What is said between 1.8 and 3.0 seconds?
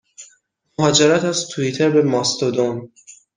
به ماستودون